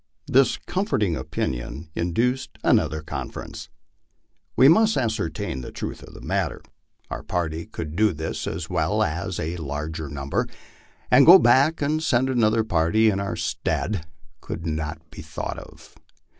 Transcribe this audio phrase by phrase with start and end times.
[0.25, 3.69] This comforting opinion induced an other conference.
[4.57, 6.63] Wo must ascertain the truth of the matter;
[7.11, 8.17] our party could SO MY LIFE ON THE PLAINS.
[8.17, 10.47] do this as well as a larger number,
[11.11, 14.07] and to go back and send another party in our stead
[14.41, 15.93] could not be thought of.